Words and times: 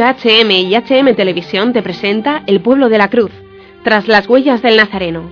HM 0.00 0.50
y 0.50 0.74
HM 0.74 1.14
Televisión 1.14 1.72
te 1.72 1.82
presenta 1.82 2.42
El 2.46 2.60
pueblo 2.60 2.88
de 2.88 2.98
la 2.98 3.08
cruz, 3.08 3.30
tras 3.82 4.08
las 4.08 4.28
huellas 4.28 4.62
del 4.62 4.76
Nazareno. 4.76 5.30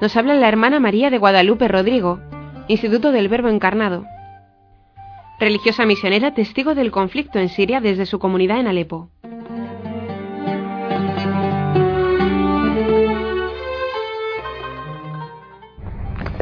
Nos 0.00 0.16
habla 0.16 0.34
la 0.34 0.48
hermana 0.48 0.78
María 0.78 1.10
de 1.10 1.18
Guadalupe 1.18 1.66
Rodrigo, 1.66 2.20
Instituto 2.68 3.10
del 3.10 3.28
Verbo 3.28 3.48
Encarnado. 3.48 4.04
Religiosa 5.40 5.86
misionera 5.86 6.34
testigo 6.34 6.74
del 6.74 6.90
conflicto 6.90 7.38
en 7.38 7.48
Siria 7.48 7.80
desde 7.80 8.06
su 8.06 8.18
comunidad 8.18 8.60
en 8.60 8.68
Alepo. 8.68 9.10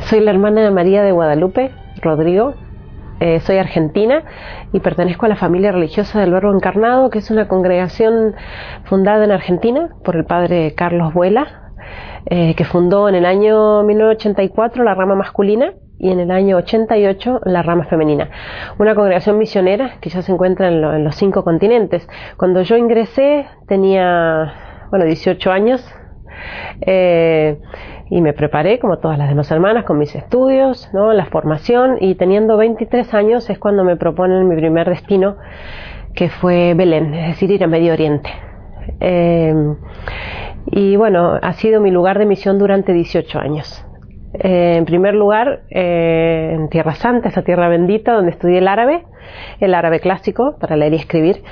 Soy 0.06 0.20
la 0.20 0.30
hermana 0.30 0.70
María 0.70 1.02
de 1.02 1.10
Guadalupe 1.10 1.73
Rodrigo, 2.01 2.55
eh, 3.19 3.41
soy 3.41 3.56
argentina 3.56 4.23
y 4.73 4.78
pertenezco 4.78 5.27
a 5.27 5.28
la 5.28 5.34
familia 5.34 5.73
religiosa 5.73 6.20
del 6.20 6.30
Verbo 6.30 6.55
Encarnado, 6.55 7.10
que 7.10 7.19
es 7.19 7.28
una 7.33 7.48
congregación 7.48 8.37
fundada 8.84 9.24
en 9.24 9.33
Argentina 9.33 9.88
por 10.05 10.14
el 10.14 10.24
padre 10.24 10.74
Carlos 10.77 11.12
Vuela, 11.12 11.73
eh, 12.27 12.55
que 12.55 12.64
fundó 12.64 13.09
en 13.09 13.16
el 13.16 13.27
año 13.27 13.83
1984 13.83 14.84
la 14.84 14.95
rama 14.95 15.16
masculina 15.16 15.73
y 15.98 16.12
en 16.12 16.20
el 16.20 16.30
año 16.30 16.59
88 16.59 17.41
la 17.45 17.64
rama 17.64 17.86
femenina. 17.86 18.30
Una 18.78 18.95
congregación 18.95 19.38
misionera 19.38 19.98
que 20.00 20.11
ya 20.11 20.23
se 20.23 20.30
encuentra 20.30 20.69
en, 20.69 21.02
los 21.02 21.17
cinco 21.17 21.42
continentes. 21.42 22.08
Cuando 22.36 22.62
yo 22.62 22.77
ingresé 22.77 23.47
tenía, 23.67 24.55
bueno, 24.91 25.05
18 25.05 25.50
años. 25.50 25.84
Eh, 26.83 27.58
y 28.08 28.20
me 28.20 28.32
preparé 28.32 28.78
como 28.78 28.98
todas 28.98 29.18
las 29.18 29.28
demás 29.28 29.50
hermanas 29.50 29.84
con 29.84 29.98
mis 29.98 30.14
estudios, 30.14 30.88
¿no? 30.92 31.12
la 31.12 31.26
formación 31.26 31.98
y 32.00 32.14
teniendo 32.14 32.56
23 32.56 33.12
años 33.14 33.50
es 33.50 33.58
cuando 33.58 33.84
me 33.84 33.96
proponen 33.96 34.48
mi 34.48 34.56
primer 34.56 34.88
destino 34.88 35.36
que 36.14 36.30
fue 36.30 36.74
Belén, 36.74 37.12
es 37.14 37.28
decir, 37.28 37.50
ir 37.50 37.62
a 37.62 37.66
Medio 37.66 37.92
Oriente. 37.92 38.30
Em, 39.00 39.77
y 40.66 40.96
bueno, 40.96 41.38
ha 41.40 41.52
sido 41.52 41.80
mi 41.80 41.90
lugar 41.90 42.18
de 42.18 42.27
misión 42.27 42.58
durante 42.58 42.92
18 42.92 43.38
años. 43.38 43.84
Eh, 44.34 44.77
en 44.77 44.84
primer 44.84 45.14
lugar, 45.14 45.62
eh, 45.70 46.52
en 46.54 46.68
Tierra 46.68 46.94
Santa, 46.94 47.28
esa 47.28 47.42
tierra 47.42 47.68
bendita 47.68 48.12
donde 48.12 48.30
estudié 48.30 48.58
el 48.58 48.68
árabe, 48.68 49.04
el 49.60 49.74
árabe 49.74 50.00
clásico 50.00 50.56
para 50.58 50.77
leer 50.77 50.94
y 50.94 50.96
escribir, 50.96 51.42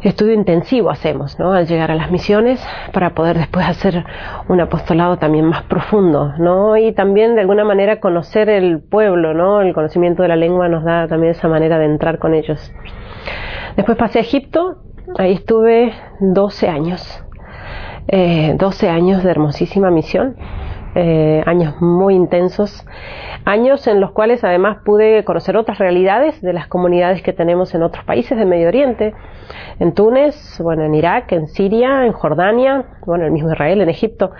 estudio 0.00 0.34
intensivo 0.34 0.90
hacemos 0.90 1.38
¿no? 1.38 1.52
al 1.52 1.66
llegar 1.66 1.90
a 1.90 1.94
las 1.94 2.10
misiones 2.10 2.64
para 2.92 3.10
poder 3.10 3.36
después 3.36 3.66
hacer 3.66 4.04
un 4.48 4.60
apostolado 4.60 5.16
también 5.16 5.44
más 5.44 5.64
profundo 5.64 6.34
¿no? 6.38 6.76
y 6.76 6.92
también 6.92 7.34
de 7.34 7.40
alguna 7.40 7.64
manera 7.64 7.98
conocer 7.98 8.48
el 8.48 8.80
pueblo 8.80 9.34
¿no? 9.34 9.60
el 9.60 9.74
conocimiento 9.74 10.22
de 10.22 10.28
la 10.28 10.36
lengua 10.36 10.68
nos 10.68 10.84
da 10.84 11.08
también 11.08 11.32
esa 11.32 11.48
manera 11.48 11.78
de 11.78 11.86
entrar 11.86 12.18
con 12.18 12.34
ellos 12.34 12.72
después 13.76 13.98
pasé 13.98 14.18
a 14.18 14.22
Egipto 14.22 14.78
ahí 15.18 15.32
estuve 15.32 15.92
12 16.20 16.68
años 16.68 17.24
eh, 18.06 18.54
12 18.56 18.88
años 18.88 19.24
de 19.24 19.30
hermosísima 19.30 19.90
misión 19.90 20.36
eh, 20.94 21.42
años 21.46 21.80
muy 21.80 22.14
intensos, 22.14 22.86
años 23.44 23.86
en 23.86 24.00
los 24.00 24.12
cuales 24.12 24.42
además 24.42 24.78
pude 24.84 25.24
conocer 25.24 25.56
otras 25.56 25.78
realidades 25.78 26.40
de 26.40 26.52
las 26.52 26.66
comunidades 26.66 27.22
que 27.22 27.32
tenemos 27.32 27.74
en 27.74 27.82
otros 27.82 28.04
países 28.04 28.38
del 28.38 28.48
Medio 28.48 28.68
Oriente, 28.68 29.14
en 29.78 29.92
Túnez, 29.92 30.58
bueno, 30.62 30.84
en 30.84 30.94
Irak, 30.94 31.32
en 31.32 31.46
Siria, 31.48 32.06
en 32.06 32.12
Jordania, 32.12 32.84
bueno, 33.06 33.26
el 33.26 33.32
mismo 33.32 33.52
Israel, 33.52 33.80
en 33.80 33.88
Egipto. 33.88 34.32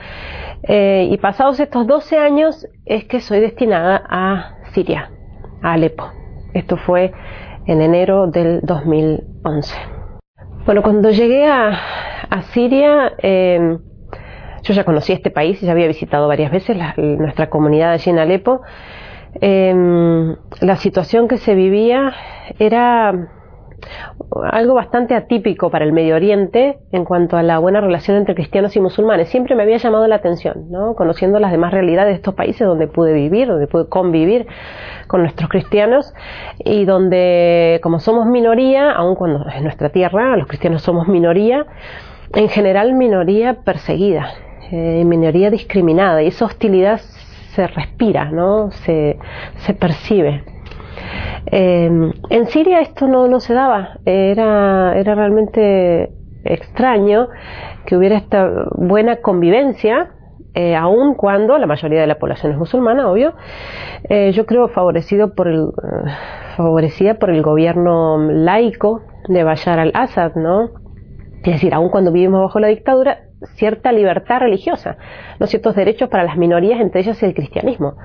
Eh, 0.63 1.09
y 1.11 1.17
pasados 1.19 1.61
estos 1.61 1.87
12 1.87 2.19
años 2.19 2.67
es 2.87 3.05
que 3.05 3.21
soy 3.21 3.41
destinada 3.41 4.03
a 4.09 4.57
Siria, 4.73 5.11
a 5.63 5.75
Alepo. 5.75 6.11
Esto 6.55 6.77
fue 6.77 7.13
en 7.67 7.83
enero 7.83 8.27
del 8.27 8.61
2011. 8.63 9.77
Bueno, 10.65 10.83
cuando 10.83 11.11
llegué 11.11 11.47
a, 11.47 11.79
Siria, 12.53 13.13
eh, 13.19 13.79
yo 14.63 14.75
ya 14.75 14.85
conocí 14.85 15.13
este 15.13 15.31
país, 15.31 15.61
ya 15.61 15.73
había 15.73 15.87
visitado 15.87 16.29
varias 16.29 16.51
veces 16.51 16.77
nuestra 16.97 17.51
comunidad 17.51 17.93
allí 17.93 18.11
en 18.11 18.19
Alepo. 18.19 18.63
Em, 19.41 20.37
la 20.61 20.77
situación 20.77 21.29
que 21.29 21.37
se 21.37 21.55
vivía 21.55 22.13
era 22.59 23.29
algo 24.51 24.75
bastante 24.75 25.15
atípico 25.15 25.71
para 25.71 25.85
el 25.85 25.93
Medio 25.93 26.17
Oriente 26.17 26.79
en 26.93 27.05
cuanto 27.05 27.37
a 27.37 27.43
la 27.43 27.59
buena 27.59 27.81
relación 27.81 28.17
entre 28.17 28.35
cristianos 28.35 28.75
y 28.77 28.81
musulmanes. 28.81 29.29
Siempre 29.29 29.55
me 29.55 29.63
había 29.63 29.77
llamado 29.77 30.07
la 30.07 30.17
atención, 30.17 30.71
¿no? 30.71 30.95
conociendo 30.95 31.39
las 31.39 31.53
demás 31.53 31.73
realidades 31.73 32.13
de 32.13 32.17
estos 32.17 32.35
países 32.35 32.67
donde 32.67 32.89
pude 32.89 33.13
vivir, 33.13 33.49
donde 33.49 33.67
pude 33.67 33.89
convivir 33.89 34.47
con 35.07 35.23
nuestros 35.23 35.49
cristianos 35.49 36.13
y 36.59 36.85
donde, 36.85 37.81
como 37.83 38.01
somos 38.01 38.27
minoría, 38.27 38.91
aun 38.93 39.15
cuando 39.15 39.47
en 39.51 39.63
nuestra 39.63 39.91
tierra 39.91 40.37
los 40.37 40.49
cristianos 40.49 40.83
somos 40.83 41.07
minoría, 41.09 41.67
en 42.35 42.49
general 42.49 42.95
minoría 42.95 43.63
perseguida 43.63 44.33
eh, 44.71 45.05
minoría 45.05 45.51
discriminada 45.51 46.23
y 46.23 46.29
esa 46.29 46.45
hostilidad 46.45 47.01
se 47.55 47.67
respira, 47.67 48.31
¿no? 48.31 48.71
se, 48.71 49.19
se 49.57 49.75
percibe. 49.75 50.45
Eh, 51.47 51.91
en 52.31 52.47
Siria 52.49 52.81
esto 52.81 53.07
no, 53.07 53.29
no 53.29 53.41
se 53.41 53.55
daba, 53.55 53.99
era, 54.05 54.99
era 54.99 55.15
realmente 55.15 56.13
extraño 56.45 57.29
que 57.87 57.97
hubiera 57.97 58.17
esta 58.17 58.67
buena 58.77 59.17
convivencia, 59.17 60.11
eh, 60.55 60.75
aun 60.75 61.15
cuando 61.15 61.57
la 61.59 61.67
mayoría 61.67 62.01
de 62.01 62.07
la 62.07 62.19
población 62.19 62.53
es 62.53 62.59
musulmana, 62.59 63.09
obvio, 63.11 63.35
eh, 64.09 64.33
yo 64.33 64.45
creo 64.47 64.69
favorecido 64.69 65.35
por 65.35 65.49
el, 65.49 65.69
favorecida 66.57 67.15
por 67.15 67.31
el 67.31 67.43
gobierno 67.43 68.19
laico 68.31 69.03
de 69.29 69.45
Bashar 69.45 69.79
al-Assad, 69.79 70.35
¿no? 70.35 70.71
Es 71.45 71.53
decir, 71.55 71.73
aun 71.75 71.89
cuando 71.91 72.13
vivimos 72.13 72.43
bajo 72.43 72.59
la 72.59 72.69
dictadura, 72.69 73.28
cierta 73.55 73.93
libertad 73.93 74.41
religiosa, 74.41 74.97
ciertos 75.45 75.75
derechos 75.75 76.09
para 76.09 76.25
las 76.25 76.37
minorías, 76.37 76.81
entre 76.81 77.01
ellas 77.01 77.23
el 77.23 77.35
cristianismo. 77.35 77.97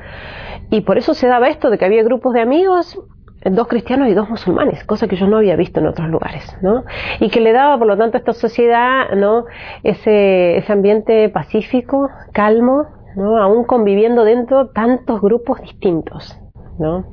Y 0.69 0.81
por 0.81 0.97
eso 0.97 1.13
se 1.13 1.27
daba 1.27 1.49
esto 1.49 1.69
de 1.69 1.77
que 1.77 1.85
había 1.85 2.03
grupos 2.03 2.33
de 2.33 2.41
amigos, 2.41 2.99
dos 3.45 3.67
cristianos 3.67 4.07
y 4.07 4.13
dos 4.13 4.29
musulmanes, 4.29 4.83
cosa 4.85 5.07
que 5.07 5.16
yo 5.16 5.27
no 5.27 5.38
había 5.38 5.55
visto 5.55 5.79
en 5.79 5.88
otros 5.88 6.07
lugares, 6.07 6.57
¿no? 6.61 6.85
Y 7.19 7.29
que 7.29 7.41
le 7.41 7.51
daba, 7.51 7.77
por 7.77 7.88
lo 7.88 7.97
tanto, 7.97 8.17
a 8.17 8.19
esta 8.19 8.33
sociedad, 8.33 9.11
¿no? 9.16 9.45
Ese, 9.83 10.57
ese 10.57 10.72
ambiente 10.72 11.29
pacífico, 11.29 12.09
calmo, 12.31 12.88
¿no? 13.16 13.38
Aún 13.38 13.66
conviviendo 13.66 14.23
dentro 14.23 14.69
tantos 14.69 15.22
grupos 15.22 15.61
distintos, 15.61 16.39
¿no? 16.79 17.05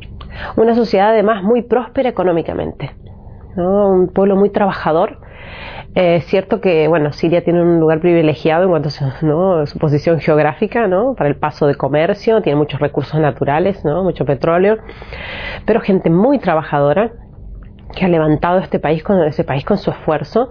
Una 0.57 0.75
sociedad 0.75 1.11
además 1.11 1.43
muy 1.43 1.63
próspera 1.63 2.09
económicamente, 2.09 2.95
¿no? 3.57 3.91
Un 3.91 4.09
pueblo 4.09 4.37
muy 4.37 4.51
trabajador, 4.51 5.19
es 5.95 6.25
cierto 6.27 6.61
que, 6.61 6.87
bueno, 6.87 7.13
Siria 7.13 7.43
tiene 7.43 7.63
un 7.63 7.81
lugar 7.81 8.01
privilegiado 8.01 8.65
en 8.65 8.71
cuanto 8.71 8.89
a 8.89 9.67
su, 9.67 9.79
posición 9.79 10.21
geográfica, 10.21 10.87
¿no? 10.87 11.15
Para 11.15 11.29
el 11.29 11.37
paso 11.37 11.67
de 11.67 11.75
comercio, 11.75 12.41
tiene 12.43 12.57
muchos 12.57 12.81
recursos 12.81 13.21
naturales, 13.21 13.85
¿no? 13.85 14.05
Mucho 14.05 14.25
petróleo, 14.25 14.79
pero 15.67 15.81
gente 15.81 16.09
muy 16.11 16.39
trabajadora, 16.39 17.13
que 17.95 18.05
ha 18.05 18.09
levantado 18.09 18.59
este 18.59 18.79
país 18.79 19.03
con 19.03 19.21
ese 19.25 19.45
país 19.45 19.65
con 19.65 19.79
su 19.79 19.91
esfuerzo 19.91 20.51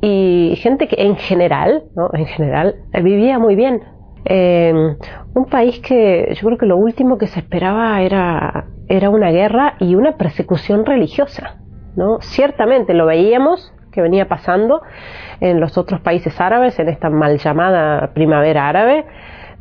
y 0.00 0.54
gente 0.58 0.86
que 0.86 1.02
en 1.02 1.16
general 1.16 1.84
¿no? 1.96 2.10
en 2.12 2.26
general 2.26 2.76
vivía 3.02 3.38
muy 3.38 3.56
bien 3.56 3.80
em, 4.26 4.96
un 5.34 5.44
país 5.46 5.80
que 5.80 6.34
yo 6.34 6.46
creo 6.46 6.58
que 6.58 6.66
lo 6.66 6.76
último 6.76 7.16
que 7.16 7.26
se 7.26 7.40
esperaba 7.40 8.02
era 8.02 8.66
era 8.86 9.08
una 9.08 9.30
guerra 9.30 9.76
y 9.80 9.94
una 9.94 10.18
persecución 10.18 10.84
religiosa 10.84 11.56
no 11.96 12.18
ciertamente 12.20 12.92
lo 12.92 13.06
veíamos 13.06 13.73
que 13.94 14.02
venía 14.02 14.26
pasando 14.26 14.82
en 15.40 15.60
los 15.60 15.78
otros 15.78 16.00
países 16.00 16.40
árabes, 16.40 16.78
en 16.78 16.88
esta 16.88 17.10
mal 17.10 17.38
llamada 17.38 18.08
primavera 18.12 18.68
árabe, 18.68 19.04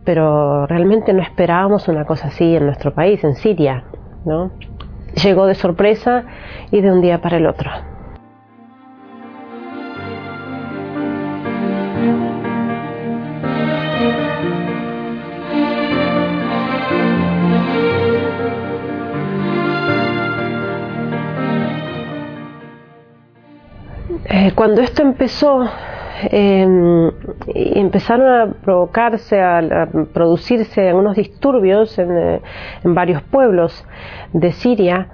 pero 0.03 0.65
realmente 0.65 1.13
no 1.13 1.21
esperábamos 1.21 1.88
una 1.88 2.06
cosa 2.06 2.27
así 2.27 2.56
en 2.56 2.65
nuestro 2.65 2.94
país, 2.94 3.24
en 3.24 3.35
Siria, 3.35 3.83
¿no? 4.25 4.51
Llegó 5.24 5.45
de 5.45 5.56
sorpresa 5.56 6.24
y 6.71 6.81
de 6.81 6.91
un 6.91 7.01
día 7.01 7.21
para 7.21 7.38
el 7.38 7.45
otro. 7.45 7.69
Eh, 24.44 24.51
cuando 24.54 24.81
esto 24.81 25.01
empezó, 25.01 25.63
em, 26.30 27.10
empezaron 27.56 28.28
a 28.28 28.54
provocarse, 28.62 29.40
a, 29.42 29.88
producirse 30.13 30.90
algunos 30.90 31.16
disturbios 31.16 31.98
en, 31.98 32.12
eh, 32.18 32.42
varios 32.84 33.22
pueblos 33.24 33.86
de 34.34 34.51
Siria. 34.51 35.07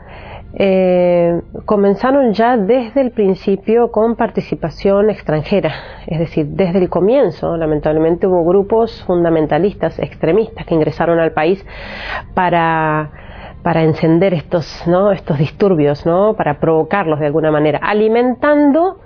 eh, 0.55 1.41
comenzaron 1.65 2.33
ya 2.33 2.57
desde 2.57 3.01
el 3.01 3.11
principio 3.11 3.91
con 3.91 4.15
participación 4.15 5.11
extranjera, 5.11 5.73
es 6.07 6.17
decir, 6.17 6.47
desde 6.47 6.79
el 6.79 6.89
comienzo, 6.89 7.55
lamentablemente 7.55 8.25
hubo 8.25 8.43
grupos 8.43 9.03
fundamentalistas, 9.05 9.99
extremistas, 9.99 10.65
que 10.65 10.73
ingresaron 10.73 11.19
al 11.19 11.33
país 11.33 11.63
para, 12.33 13.11
para 13.61 13.83
encender 13.83 14.33
estos, 14.33 14.87
¿no? 14.87 15.11
estos 15.11 15.37
disturbios, 15.37 16.07
¿no? 16.07 16.33
para 16.33 16.59
provocarlos 16.59 17.19
de 17.19 17.27
alguna 17.27 17.51
manera, 17.51 17.77
alimentando 17.83 18.97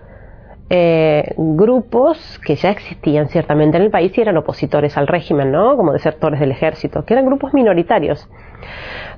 eh, 0.70 1.34
grupos 1.38 2.40
que 2.46 2.56
ya 2.56 2.72
existían 2.72 3.28
ciertamente 3.28 3.78
en 3.78 3.84
el 3.84 3.92
país 3.92 4.18
y 4.18 4.22
eran 4.22 4.38
opositores 4.38 4.98
al 4.98 5.08
régimen, 5.08 5.52
¿no? 5.52 5.76
como 5.78 5.94
desertores 5.94 6.40
del 6.40 6.52
ejército, 6.52 7.06
que 7.06 7.14
eran 7.14 7.26
grupos 7.26 7.54
minoritarios. 7.54 8.30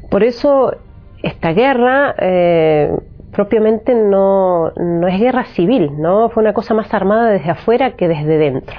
Por 0.09 0.23
eso 0.23 0.75
esta 1.23 1.53
guerra 1.53 2.15
eh, 2.19 2.91
propiamente 3.31 3.93
no, 3.93 4.71
no, 4.71 5.07
es 5.07 5.19
guerra 5.19 5.45
civil, 5.45 5.91
¿no? 5.97 6.29
Fue 6.29 6.41
una 6.41 6.53
cosa 6.53 6.73
más 6.73 6.93
armada 6.93 7.29
desde 7.31 7.51
afuera 7.51 7.91
que 7.91 8.07
desde 8.07 8.37
dentro. 8.37 8.75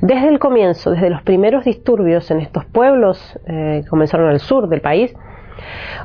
Desde 0.00 0.28
el 0.28 0.38
comienzo, 0.38 0.92
desde 0.92 1.10
los 1.10 1.22
primeros 1.22 1.64
disturbios 1.64 2.30
en 2.30 2.40
estos 2.40 2.64
pueblos 2.64 3.38
eh, 3.46 3.84
comenzaron 3.88 4.28
al 4.28 4.40
sur 4.40 4.68
del 4.68 4.80
país, 4.80 5.14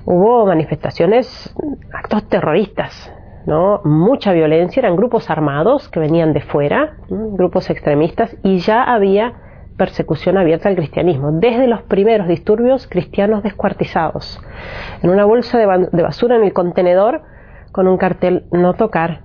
hubo 0.05 0.45
manifestaciones, 0.45 1.55
actos 1.93 2.27
terroristas, 2.27 3.11
¿no? 3.45 3.81
Mucha 3.83 4.33
violencia, 4.33 4.79
eran 4.81 4.95
grupos 4.95 5.29
armados 5.29 5.89
que 5.89 5.99
venían 5.99 6.33
de 6.33 6.41
fuera, 6.41 6.97
grupos 7.09 7.69
extremistas, 7.69 8.35
y 8.43 8.59
ya 8.59 8.83
había 8.83 9.33
persecución 9.77 10.37
abierta 10.37 10.69
al 10.69 10.75
cristianismo, 10.75 11.31
desde 11.31 11.67
los 11.67 11.81
primeros 11.83 12.27
disturbios 12.27 12.87
cristianos 12.87 13.43
descuartizados, 13.43 14.41
en 15.01 15.09
una 15.09 15.25
bolsa 15.25 15.57
de, 15.57 15.65
basura 16.03 16.35
en 16.35 16.43
el 16.43 16.53
contenedor 16.53 17.21
con 17.71 17.87
un 17.87 17.97
cartel 17.97 18.45
no 18.51 18.75
tocar, 18.75 19.21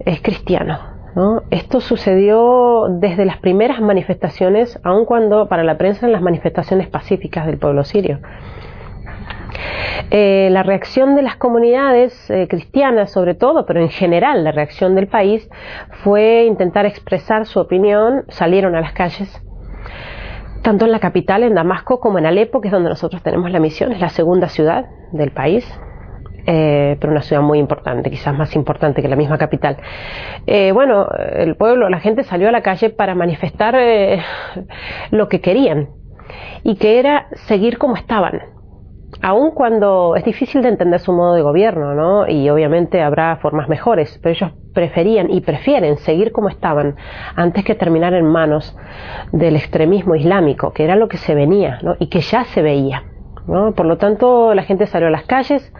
es 0.00 0.20
cristiano. 0.20 0.78
¿no? 1.14 1.42
Esto 1.50 1.80
sucedió 1.80 2.88
desde 2.88 3.24
las 3.24 3.36
primeras 3.36 3.80
manifestaciones, 3.80 4.80
aun 4.82 5.04
cuando 5.04 5.48
para 5.48 5.62
la 5.62 5.78
prensa 5.78 6.06
en 6.06 6.12
las 6.12 6.22
manifestaciones 6.22 6.88
pacíficas 6.88 7.46
del 7.46 7.58
pueblo 7.58 7.84
sirio. 7.84 8.18
Eh, 10.14 10.48
la 10.50 10.62
reacción 10.62 11.16
de 11.16 11.22
las 11.22 11.36
comunidades 11.36 12.28
eh, 12.30 12.46
cristianas 12.46 13.10
sobre 13.10 13.34
todo, 13.34 13.64
pero 13.64 13.80
en 13.80 13.88
general 13.88 14.44
la 14.44 14.52
reacción 14.52 14.94
del 14.94 15.06
país 15.06 15.48
fue 16.04 16.44
intentar 16.44 16.84
expresar 16.84 17.46
su 17.46 17.60
opinión, 17.60 18.24
salieron 18.28 18.74
a 18.74 18.82
las 18.82 18.92
calles, 18.92 19.42
tanto 20.62 20.84
en 20.84 20.92
la 20.92 21.00
capital, 21.00 21.44
en 21.44 21.54
Damasco, 21.54 21.98
como 21.98 22.18
en 22.18 22.26
Alepo, 22.26 22.60
que 22.60 22.68
es 22.68 22.72
donde 22.72 22.90
nosotros 22.90 23.22
tenemos 23.22 23.50
la 23.50 23.58
misión, 23.58 23.90
es 23.90 24.00
la 24.00 24.10
segunda 24.10 24.48
ciudad 24.48 24.84
del 25.12 25.30
país, 25.30 25.66
eh, 26.46 26.98
pero 27.00 27.10
una 27.10 27.22
ciudad 27.22 27.40
muy 27.40 27.58
importante, 27.58 28.10
quizás 28.10 28.36
más 28.36 28.54
importante 28.54 29.00
que 29.00 29.08
la 29.08 29.16
misma 29.16 29.38
capital. 29.38 29.78
Bueno, 30.74 31.08
el 31.36 31.56
pueblo, 31.56 31.88
la 31.88 32.00
gente 32.00 32.22
salió 32.24 32.48
a 32.48 32.52
la 32.52 32.60
calle 32.60 32.90
para 32.90 33.14
manifestar 33.14 33.76
lo 35.10 35.28
que 35.30 35.40
querían 35.40 35.88
y 36.64 36.76
que 36.76 36.98
era 36.98 37.28
seguir 37.46 37.78
como 37.78 37.96
estaban 37.96 38.51
aun 39.20 39.50
cuando 39.50 40.16
es 40.16 40.24
difícil 40.24 40.62
de 40.62 40.68
entender 40.68 41.00
su 41.00 41.12
modo 41.12 41.34
de 41.34 41.42
gobierno, 41.42 41.94
¿no? 41.94 42.28
Y 42.28 42.48
obviamente 42.48 43.02
habrá 43.02 43.36
formas 43.36 43.68
mejores, 43.68 44.18
pero 44.22 44.34
ellos 44.34 44.52
preferían 44.72 45.30
y 45.30 45.40
prefieren 45.42 45.98
seguir 45.98 46.32
como 46.32 46.48
estaban 46.48 46.96
antes 47.36 47.64
que 47.64 47.74
terminar 47.74 48.14
en 48.14 48.26
manos 48.26 48.76
del 49.32 49.56
extremismo 49.56 50.14
islámico, 50.14 50.72
que 50.72 50.84
era 50.84 50.96
lo 50.96 51.08
que 51.08 51.18
se 51.18 51.34
venía, 51.34 51.78
¿no? 51.82 51.96
Y 51.98 52.06
que 52.06 52.20
ya 52.20 52.44
se 52.44 52.62
veía. 52.62 53.04
¿no? 53.46 53.72
Por 53.72 53.86
lo 53.86 53.98
tanto, 53.98 54.54
la 54.54 54.62
gente 54.62 54.86
salió 54.86 55.08
a 55.08 55.10
las 55.10 55.24
calles 55.24 55.72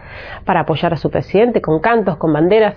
para 0.45 0.61
apoyar 0.61 0.93
a 0.93 0.97
su 0.97 1.09
presidente 1.09 1.61
con 1.61 1.79
cantos, 1.79 2.17
con 2.17 2.33
banderas, 2.33 2.75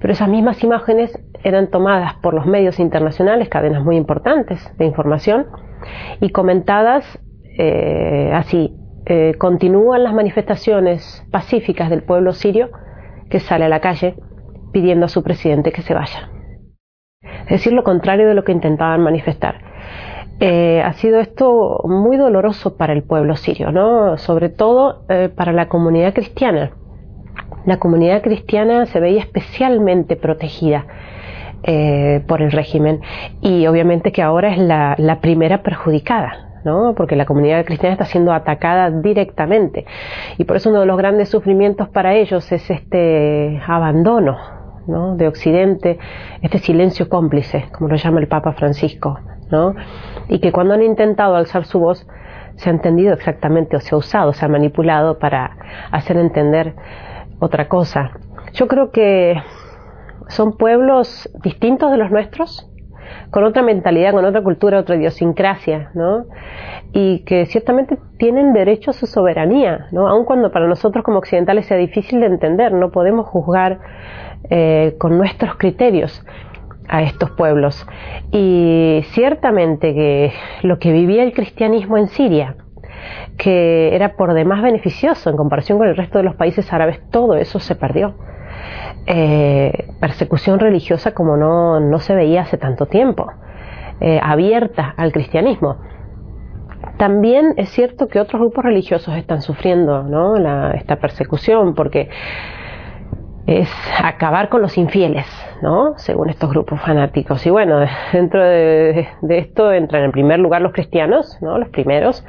pero 0.00 0.12
esas 0.12 0.28
mismas 0.28 0.62
imágenes 0.64 1.16
eran 1.44 1.68
tomadas 1.68 2.14
por 2.14 2.34
los 2.34 2.44
medios 2.44 2.80
internacionales, 2.80 3.48
cadenas 3.48 3.84
muy 3.84 3.96
importantes 3.96 4.60
de 4.76 4.86
información, 4.86 5.46
y 6.20 6.30
comentadas 6.30 7.04
eh, 7.58 8.32
así 8.34 8.74
eh, 9.10 9.36
continúan 9.38 10.04
las 10.04 10.12
manifestaciones 10.12 11.24
pacíficas 11.30 11.88
del 11.88 12.02
pueblo 12.02 12.34
sirio 12.34 12.68
que 13.30 13.40
sale 13.40 13.64
a 13.64 13.68
la 13.70 13.80
calle 13.80 14.16
pidiendo 14.70 15.06
a 15.06 15.08
su 15.08 15.22
presidente 15.22 15.72
que 15.72 15.80
se 15.80 15.94
vaya. 15.94 16.28
Es 17.22 17.48
decir, 17.48 17.72
lo 17.72 17.84
contrario 17.84 18.28
de 18.28 18.34
lo 18.34 18.44
que 18.44 18.52
intentaban 18.52 19.00
manifestar. 19.00 19.62
Eh, 20.40 20.82
ha 20.84 20.92
sido 20.92 21.20
esto 21.20 21.80
muy 21.84 22.18
doloroso 22.18 22.76
para 22.76 22.92
el 22.92 23.02
pueblo 23.02 23.34
sirio, 23.36 23.72
¿no? 23.72 24.18
sobre 24.18 24.50
todo 24.50 25.06
eh, 25.08 25.30
para 25.34 25.52
la 25.52 25.68
comunidad 25.68 26.12
cristiana. 26.12 26.72
La 27.64 27.78
comunidad 27.78 28.20
cristiana 28.20 28.84
se 28.84 29.00
veía 29.00 29.20
especialmente 29.20 30.16
protegida 30.16 30.86
por 32.28 32.40
el 32.40 32.52
régimen 32.52 33.00
y 33.40 33.66
obviamente 33.66 34.12
que 34.12 34.22
ahora 34.22 34.54
es 34.54 34.58
la 34.58 35.18
primera 35.20 35.62
perjudicada. 35.64 36.47
Porque 36.96 37.16
la 37.16 37.26
comunidad 37.26 37.64
cristiana 37.64 37.94
está 37.94 38.04
siendo 38.04 38.32
atacada 38.32 38.90
directamente. 38.90 39.86
Y 40.38 40.44
por 40.44 40.56
eso 40.56 40.70
uno 40.70 40.80
de 40.80 40.86
los 40.86 40.96
grandes 40.96 41.28
sufrimientos 41.28 41.88
para 41.88 42.14
ellos 42.14 42.50
es 42.52 42.70
este 42.70 43.60
abandono 43.66 44.36
de 45.16 45.28
Occidente, 45.28 45.98
este 46.40 46.58
silencio 46.58 47.08
cómplice, 47.08 47.66
como 47.72 47.88
lo 47.88 47.96
llama 47.96 48.20
el 48.20 48.28
Papa 48.28 48.52
Francisco, 48.52 49.18
y 50.28 50.38
que 50.38 50.52
cuando 50.52 50.74
han 50.74 50.82
intentado 50.82 51.36
alzar 51.36 51.64
su 51.64 51.78
voz, 51.78 52.06
se 52.56 52.70
ha 52.70 52.72
entendido 52.72 53.12
exactamente 53.14 53.76
o 53.76 53.80
se 53.80 53.94
ha 53.94 53.98
usado, 53.98 54.32
se 54.32 54.44
ha 54.44 54.48
manipulado 54.48 55.18
para 55.18 55.56
hacer 55.90 56.16
entender 56.16 56.74
otra 57.38 57.68
cosa. 57.68 58.12
Yo 58.52 58.66
creo 58.66 58.90
que 58.90 59.40
son 60.28 60.56
pueblos 60.56 61.30
distintos 61.42 61.90
de 61.90 61.98
los 61.98 62.10
nuestros, 62.10 62.68
con 63.30 63.44
otra 63.44 63.62
mentalidad, 63.62 64.12
con 64.12 64.24
otra 64.24 64.42
cultura, 64.42 64.80
otra 64.80 64.96
idiosincrasia, 64.96 65.90
¿no? 65.94 66.26
Y 66.92 67.20
que 67.20 67.46
ciertamente 67.46 67.98
tienen 68.18 68.52
derecho 68.52 68.90
a 68.90 68.94
su 68.94 69.06
soberanía, 69.06 69.86
¿no? 69.92 70.08
Aun 70.08 70.24
cuando 70.24 70.50
para 70.50 70.66
nosotros 70.66 71.04
como 71.04 71.18
occidentales 71.18 71.66
sea 71.66 71.76
difícil 71.76 72.20
de 72.20 72.26
entender, 72.26 72.72
no 72.72 72.90
podemos 72.90 73.26
juzgar 73.26 73.78
eh, 74.50 74.94
con 74.98 75.18
nuestros 75.18 75.56
criterios 75.56 76.24
a 76.88 77.02
estos 77.02 77.30
pueblos. 77.32 77.86
Y 78.32 79.02
ciertamente 79.12 79.94
que 79.94 80.32
lo 80.62 80.78
que 80.78 80.92
vivía 80.92 81.22
el 81.22 81.32
cristianismo 81.32 81.98
en 81.98 82.08
Siria, 82.08 82.56
que 83.36 83.94
era 83.94 84.16
por 84.16 84.34
demás 84.34 84.62
beneficioso 84.62 85.30
en 85.30 85.36
comparación 85.36 85.78
con 85.78 85.86
el 85.86 85.96
resto 85.96 86.18
de 86.18 86.24
los 86.24 86.34
países 86.34 86.72
árabes, 86.72 87.00
todo 87.10 87.36
eso 87.36 87.60
se 87.60 87.74
perdió. 87.74 88.14
Eh, 89.06 89.88
persecución 90.00 90.58
religiosa 90.58 91.12
como 91.12 91.36
no, 91.36 91.80
no, 91.80 91.98
se 91.98 92.14
veía 92.14 92.42
hace 92.42 92.58
tanto 92.58 92.86
tiempo, 92.86 93.32
eh, 94.00 94.20
abierta 94.22 94.94
al 94.96 95.12
cristianismo. 95.12 95.78
También 96.98 97.54
es 97.56 97.70
cierto 97.70 98.08
que 98.08 98.20
otros 98.20 98.40
grupos 98.40 98.64
religiosos 98.64 99.16
están 99.16 99.40
sufriendo 99.40 100.04
esta 100.74 100.96
persecución 100.96 101.74
porque 101.74 102.10
es 103.46 103.70
acabar 104.02 104.50
con 104.50 104.60
los 104.60 104.76
infieles, 104.76 105.26
¿no? 105.62 105.94
según 105.96 106.28
estos 106.28 106.50
grupos 106.50 106.78
fanáticos. 106.82 107.46
Y 107.46 107.50
bueno, 107.50 107.80
dentro 108.12 108.44
de, 108.44 109.08
de 109.22 109.38
esto 109.38 109.72
entran 109.72 110.04
en 110.04 110.12
primer 110.12 110.38
lugar 110.38 110.60
los 110.60 110.72
cristianos, 110.72 111.38
¿no? 111.40 111.56
los 111.56 111.70
primeros, 111.70 112.26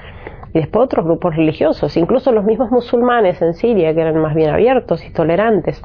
y 0.54 0.60
después 0.60 0.86
otros 0.86 1.06
grupos 1.06 1.36
religiosos, 1.36 1.96
incluso 1.98 2.32
los 2.32 2.44
mismos 2.44 2.72
musulmanes 2.72 3.42
en 3.42 3.54
Siria, 3.54 3.94
que 3.94 4.02
eran 4.02 4.18
más 4.22 4.36
bien 4.36 4.50
abiertos 4.50 5.06
y 5.06 5.12
tolerantes, 5.12 5.82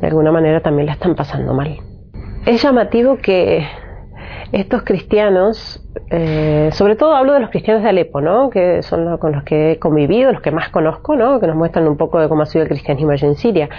de 0.00 0.06
alguna 0.06 0.32
manera 0.32 0.60
también 0.60 0.86
la 0.86 0.92
están 0.92 1.14
pasando 1.14 1.54
mal. 1.54 1.78
Es 2.44 2.62
llamativo 2.62 3.18
que 3.18 3.66
estos 4.52 4.82
cristianos, 4.82 5.82
eh, 6.10 6.68
sobre 6.72 6.94
todo 6.96 7.14
hablo 7.14 7.32
de 7.32 7.40
los 7.40 7.50
cristianos 7.50 7.82
de 7.82 7.88
Alepo, 7.88 8.20
¿no? 8.20 8.50
que 8.50 8.82
son 8.82 9.16
con 9.16 9.32
los 9.32 9.44
que 9.44 9.72
he 9.72 9.78
convivido, 9.78 10.30
los 10.30 10.42
que 10.42 10.50
más 10.50 10.68
conozco, 10.68 11.16
¿no? 11.16 11.40
que 11.40 11.46
nos 11.46 11.56
muestran 11.56 11.88
un 11.88 11.96
poco 11.96 12.20
de 12.20 12.28
cómo 12.28 12.42
ha 12.42 12.46
sido 12.46 12.62
el 12.62 12.68
cristianismo 12.68 13.12
allí 13.12 13.26
en 13.26 13.36
Siria. 13.36 13.70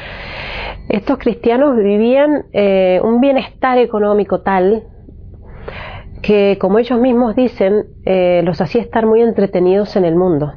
Estos 0.90 1.20
cristianos 1.20 1.78
vivían 1.78 2.46
eh, 2.54 3.00
un 3.04 3.22
bienestar 3.22 3.78
económico 3.78 4.42
tal 4.42 4.84
que, 6.24 6.58
como 6.60 6.80
ellos 6.80 7.00
mismos 7.00 7.36
dicen, 7.36 7.86
eh, 8.06 8.42
los 8.44 8.60
hacía 8.62 8.82
estar 8.82 9.06
muy 9.06 9.22
entretenidos 9.22 9.96
en 9.96 10.06
el 10.06 10.16
mundo 10.16 10.54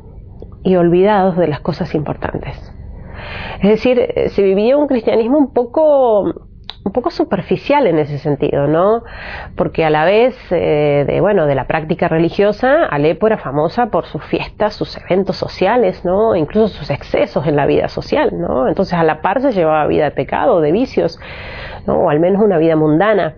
y 0.63 0.77
olvidados 0.77 1.37
de 1.37 1.49
las 1.49 1.61
cosas 1.61 1.95
importantes. 1.95 2.73
Es 3.61 3.71
decir, 3.71 3.99
eh, 3.99 4.29
se 4.31 4.43
vivía 4.43 4.79
un 4.79 4.87
cristianismo 4.87 5.39
un 5.39 5.53
poco, 5.53 6.21
un 6.23 6.93
poco 6.93 7.11
superficial 7.11 7.89
en 7.89 7.99
ese 7.99 8.19
sentido, 8.19 8.69
¿no? 8.69 9.03
Porque 9.57 9.85
a 9.85 9.91
la 9.91 10.05
vez 10.05 10.37
eh, 10.51 11.05
de, 11.07 11.21
bueno, 11.21 11.47
de 11.47 11.57
la 11.57 11.67
práctica 11.67 12.07
religiosa, 12.07 12.85
Alepo 12.85 13.27
era 13.27 13.39
famosa 13.39 13.87
por 13.87 14.07
sus 14.07 14.25
fiestas, 14.25 14.75
sus 14.75 14.97
eventos 14.99 15.37
sociales, 15.37 16.05
¿no? 16.05 16.37
Incluso 16.37 16.69
sus 16.69 16.91
excesos 16.91 17.45
en 17.47 17.57
la 17.57 17.67
vida 17.67 17.89
social, 17.89 18.39
¿no? 18.39 18.69
Entonces 18.69 18.95
a 18.95 19.03
la 19.03 19.21
par 19.21 19.41
se 19.41 19.53
llevaba 19.53 19.87
vida 19.89 20.05
de 20.05 20.11
pecado, 20.13 20.61
de 20.61 20.71
vicios, 20.71 21.19
¿no? 21.87 22.05
O 22.05 22.11
al 22.11 22.21
menos 22.21 22.41
una 22.41 22.59
vida 22.59 22.77
mundana. 22.77 23.35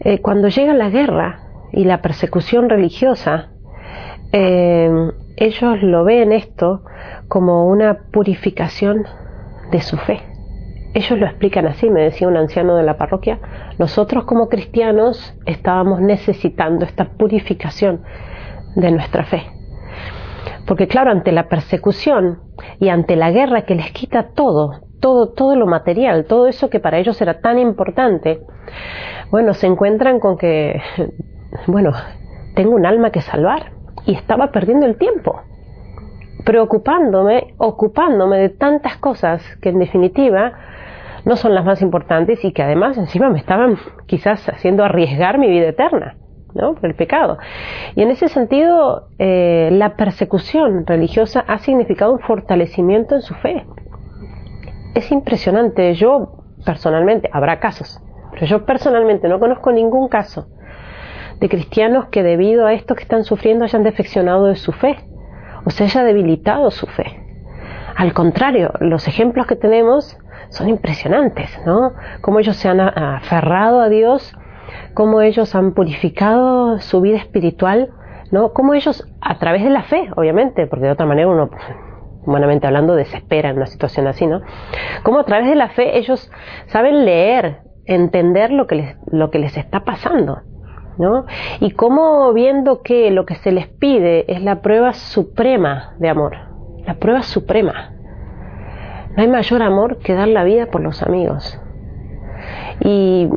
Eh, 0.00 0.20
cuando 0.20 0.48
llega 0.48 0.74
la 0.74 0.90
guerra 0.90 1.40
y 1.72 1.84
la 1.84 2.00
persecución 2.00 2.68
religiosa, 2.68 3.50
eh, 4.32 4.90
ellos 5.36 5.82
lo 5.82 6.04
ven 6.04 6.32
esto 6.32 6.82
como 7.28 7.66
una 7.66 7.98
purificación 8.12 9.06
de 9.70 9.80
su 9.80 9.96
fe. 9.96 10.22
Ellos 10.94 11.18
lo 11.18 11.26
explican 11.26 11.66
así, 11.66 11.90
me 11.90 12.02
decía 12.02 12.28
un 12.28 12.36
anciano 12.36 12.76
de 12.76 12.82
la 12.82 12.96
parroquia, 12.96 13.38
nosotros 13.78 14.24
como 14.24 14.48
cristianos 14.48 15.34
estábamos 15.46 16.00
necesitando 16.00 16.84
esta 16.84 17.04
purificación 17.04 18.02
de 18.74 18.90
nuestra 18.90 19.24
fe. 19.24 19.42
Porque 20.66 20.88
claro, 20.88 21.10
ante 21.10 21.32
la 21.32 21.48
persecución 21.48 22.40
y 22.80 22.88
ante 22.88 23.16
la 23.16 23.30
guerra 23.30 23.62
que 23.62 23.74
les 23.74 23.90
quita 23.92 24.30
todo, 24.34 24.80
todo, 25.00 25.32
todo 25.32 25.56
lo 25.56 25.66
material, 25.66 26.24
todo 26.24 26.46
eso 26.46 26.68
que 26.68 26.80
para 26.80 26.98
ellos 26.98 27.20
era 27.20 27.40
tan 27.40 27.58
importante, 27.58 28.40
bueno, 29.30 29.54
se 29.54 29.66
encuentran 29.66 30.20
con 30.20 30.38
que, 30.38 30.80
bueno, 31.66 31.92
tengo 32.54 32.74
un 32.74 32.86
alma 32.86 33.10
que 33.10 33.20
salvar 33.20 33.72
y 34.06 34.14
estaba 34.14 34.50
perdiendo 34.50 34.86
el 34.86 34.96
tiempo, 34.96 35.42
preocupándome, 36.44 37.54
ocupándome 37.58 38.38
de 38.38 38.48
tantas 38.48 38.96
cosas 38.96 39.42
que 39.60 39.68
en 39.68 39.78
definitiva 39.78 40.52
no 41.24 41.36
son 41.36 41.54
las 41.54 41.64
más 41.64 41.82
importantes 41.82 42.44
y 42.44 42.52
que 42.52 42.62
además 42.62 42.96
encima 42.96 43.28
me 43.28 43.38
estaban 43.38 43.76
quizás 44.06 44.48
haciendo 44.48 44.84
arriesgar 44.84 45.38
mi 45.38 45.48
vida 45.48 45.68
eterna. 45.68 46.16
¿no? 46.54 46.74
por 46.74 46.86
el 46.86 46.94
pecado. 46.94 47.38
Y 47.94 48.02
en 48.02 48.10
ese 48.10 48.28
sentido, 48.28 49.08
eh, 49.18 49.68
la 49.70 49.96
persecución 49.96 50.86
religiosa 50.86 51.44
ha 51.46 51.58
significado 51.58 52.12
un 52.12 52.20
fortalecimiento 52.20 53.14
en 53.14 53.20
su 53.20 53.34
fe. 53.34 53.66
Es 54.94 55.12
impresionante. 55.12 55.94
Yo 55.94 56.42
personalmente, 56.64 57.28
habrá 57.32 57.60
casos, 57.60 58.02
pero 58.38 58.46
yo 58.46 58.64
personalmente 58.64 59.28
no 59.28 59.40
conozco 59.40 59.72
ningún 59.72 60.08
caso 60.08 60.46
de 61.40 61.48
cristianos 61.48 62.06
que 62.06 62.22
debido 62.22 62.66
a 62.66 62.72
esto 62.72 62.94
que 62.94 63.02
están 63.02 63.24
sufriendo 63.24 63.64
hayan 63.64 63.82
defeccionado 63.82 64.46
de 64.46 64.54
su 64.54 64.72
fe 64.72 64.96
o 65.64 65.70
se 65.70 65.84
haya 65.84 66.04
debilitado 66.04 66.70
su 66.70 66.86
fe. 66.86 67.24
Al 67.96 68.12
contrario, 68.12 68.72
los 68.78 69.08
ejemplos 69.08 69.46
que 69.46 69.56
tenemos 69.56 70.16
son 70.50 70.68
impresionantes, 70.68 71.60
¿no? 71.66 71.94
Cómo 72.20 72.38
ellos 72.38 72.56
se 72.56 72.68
han 72.68 72.80
aferrado 72.80 73.80
a 73.80 73.88
Dios, 73.88 74.32
cómo 74.94 75.20
ellos 75.20 75.56
han 75.56 75.74
purificado 75.74 76.78
su 76.78 77.00
vida 77.00 77.18
espiritual, 77.18 77.90
¿no? 78.30 78.52
Cómo 78.52 78.74
ellos, 78.74 79.04
a 79.20 79.38
través 79.38 79.64
de 79.64 79.70
la 79.70 79.82
fe, 79.82 80.10
obviamente, 80.16 80.68
porque 80.68 80.86
de 80.86 80.92
otra 80.92 81.06
manera 81.06 81.28
uno, 81.28 81.50
humanamente 82.24 82.68
hablando, 82.68 82.94
desespera 82.94 83.50
en 83.50 83.56
una 83.56 83.66
situación 83.66 84.06
así, 84.06 84.28
¿no? 84.28 84.42
Cómo 85.02 85.18
a 85.18 85.24
través 85.24 85.48
de 85.48 85.56
la 85.56 85.68
fe 85.70 85.98
ellos 85.98 86.30
saben 86.66 87.04
leer, 87.04 87.67
entender 87.88 88.52
lo 88.52 88.66
que 88.66 88.76
les, 88.76 88.96
lo 89.10 89.30
que 89.30 89.38
les 89.38 89.56
está 89.56 89.80
pasando, 89.80 90.42
¿no? 90.98 91.26
Y 91.60 91.72
cómo 91.72 92.32
viendo 92.32 92.82
que 92.82 93.10
lo 93.10 93.26
que 93.26 93.34
se 93.34 93.52
les 93.52 93.66
pide 93.66 94.32
es 94.32 94.42
la 94.42 94.62
prueba 94.62 94.92
suprema 94.92 95.94
de 95.98 96.08
amor, 96.08 96.36
la 96.86 96.94
prueba 96.94 97.22
suprema, 97.22 97.92
no 99.18 99.22
hay 99.22 99.28
mayor 99.28 99.62
amor 99.62 99.98
que 99.98 100.14
dar 100.14 100.28
la 100.28 100.44
vida 100.44 100.66
por 100.66 100.80
los 100.80 101.02
amigos. 101.02 101.60
Y, 102.80 103.28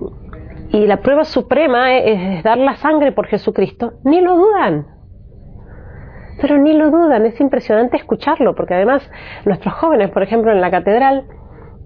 la 0.71 0.97
prueba 0.97 1.23
suprema 1.25 1.95
es, 1.95 2.43
dar 2.43 2.59
la 2.59 2.75
sangre 2.75 3.11
por 3.11 3.25
Jesucristo. 3.25 3.93
Ni 4.03 4.21
lo 4.21 4.37
dudan. 4.37 4.85
Pero 6.39 6.59
ni 6.59 6.73
lo 6.73 6.91
dudan. 6.91 7.25
Es 7.25 7.41
impresionante 7.41 7.97
escucharlo, 7.97 8.53
porque 8.53 8.75
además 8.75 9.09
nuestros 9.43 9.73
jóvenes, 9.73 10.11
por 10.11 10.21
ejemplo, 10.21 10.51
en 10.51 10.61
la 10.61 10.69
catedral, 10.69 11.25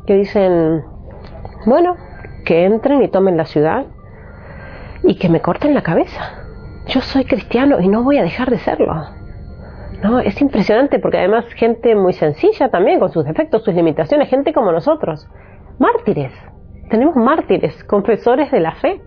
que 0.06 0.16
dicen, 0.16 0.84
bueno, 1.66 1.96
que 2.46 2.64
entren 2.64 3.04
y 3.04 3.10
tomen 3.10 3.36
la 3.36 3.46
ciudad 3.46 3.86
y 5.04 5.16
que 5.16 5.28
me 5.30 5.42
corten 5.42 5.74
la 5.74 5.84
cabeza. 5.84 6.46
Yo 6.88 7.02
soy 7.02 7.26
cristiano 7.26 7.80
y 7.82 7.88
no 7.88 8.04
voy 8.04 8.18
a 8.20 8.24
dejar 8.24 8.50
de 8.50 8.60
serlo. 8.60 8.94
¿no? 10.04 10.20
Es 10.20 10.40
impresionante 10.42 11.00
porque 11.00 11.18
además 11.18 11.46
gente 11.56 11.96
muy 11.96 12.14
sencilla 12.14 12.70
también, 12.70 13.00
con 13.00 13.12
sus 13.12 13.26
defectos, 13.26 13.64
sus 13.64 13.74
limitaciones, 13.74 14.30
gente 14.30 14.54
como 14.54 14.72
nosotros, 14.72 15.28
mártires. 15.80 16.32
Tenemos 16.90 17.16
mártires, 17.16 17.84
confesores 17.88 18.52
de 18.52 18.60
la 18.60 18.76
fe. 18.76 19.02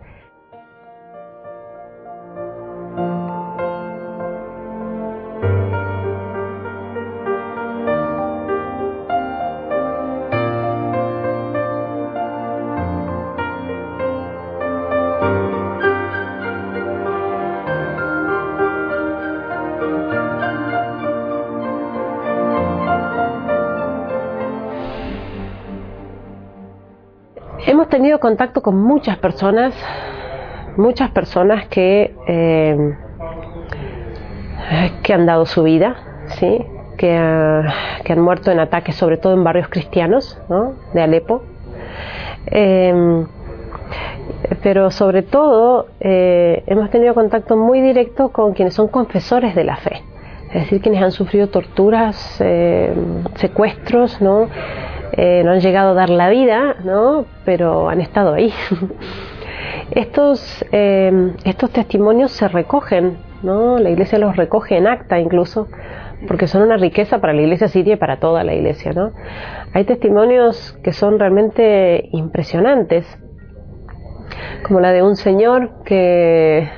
Hemos 27.78 27.90
tenido 27.90 28.18
contacto 28.18 28.61
con 28.61 28.76
muchas 28.76 29.18
personas, 29.18 29.73
muchas 30.76 31.12
personas 31.12 31.68
que, 31.68 32.12
eh, 32.26 32.97
que 35.04 35.14
han 35.14 35.26
dado 35.26 35.47
su 35.47 35.62
vida, 35.62 35.94
¿sí? 36.26 36.66
que, 36.97 37.16
han 37.16 38.20
muerto 38.20 38.50
en 38.50 38.58
ataques, 38.58 38.97
sobre 38.97 39.16
todo 39.16 39.35
en 39.35 39.44
barrios 39.44 39.68
cristianos 39.68 40.42
de 40.92 41.00
Alepo. 41.00 41.44
Eh, 42.47 43.25
pero 44.61 44.90
sobre 44.90 45.23
todo 45.23 45.87
eh, 46.00 46.64
hemos 46.66 46.90
tenido 46.90 47.14
contacto 47.14 47.56
muy 47.56 47.80
directo 47.80 48.30
con 48.30 48.54
quienes 48.54 48.75
son 48.75 48.88
confesores 48.88 49.54
de 49.54 49.62
la 49.62 49.76
fe, 49.76 50.02
es 50.49 50.62
decir, 50.62 50.80
quienes 50.80 51.00
han 51.00 51.12
sufrido 51.12 51.47
torturas, 51.47 52.42
secuestros, 53.37 54.20
¿no? 54.20 54.49
Eh, 55.20 55.42
no 55.44 55.50
han 55.50 55.58
llegado 55.58 55.90
a 55.90 55.94
dar 55.94 56.10
la 56.10 56.28
vida, 56.28 56.76
¿no? 56.84 57.25
pero 57.44 57.88
han 57.88 58.00
estado 58.00 58.34
ahí. 58.34 58.54
estos, 59.90 60.64
eh, 60.70 61.32
estos 61.42 61.70
testimonios 61.72 62.30
se 62.30 62.46
recogen, 62.46 63.18
¿no? 63.42 63.80
la 63.80 63.90
iglesia 63.90 64.20
los 64.20 64.37
recoge 64.37 64.76
en 64.76 64.87
acta 64.87 65.18
incluso, 65.18 65.66
porque 66.28 66.46
son 66.46 66.62
una 66.62 66.76
riqueza 66.76 67.18
para 67.20 67.32
la 67.32 67.42
iglesia 67.42 67.66
siria 67.66 67.94
y 67.94 67.96
para 67.96 68.20
toda 68.20 68.44
la 68.44 68.54
iglesia. 68.54 68.92
¿no? 68.92 69.10
Hay 69.75 69.82
testimonios 69.87 70.78
que 70.84 70.92
son 70.92 71.18
realmente 71.18 72.10
impresionantes, 72.12 73.04
como 74.62 74.78
la 74.78 74.92
de 74.92 75.02
un 75.02 75.16
señor 75.16 75.82
que 75.84 76.70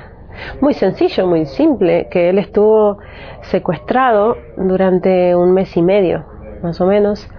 muy 0.61 0.73
sencillo, 0.73 1.27
muy 1.27 1.45
simple, 1.45 2.07
que 2.09 2.29
él 2.29 2.39
estuvo 2.39 2.97
secuestrado 3.41 4.35
durante 4.57 5.35
un 5.35 5.53
mes 5.53 5.77
y 5.77 5.83
medio, 5.83 6.25
más 6.63 6.81
o 6.81 6.87
menos, 6.87 7.29